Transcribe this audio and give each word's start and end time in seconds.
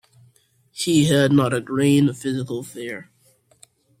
He 0.71 1.05
had 1.05 1.31
not 1.31 1.53
a 1.53 1.61
grain 1.61 2.09
of 2.09 2.17
physical 2.17 2.63
fear. 2.63 3.11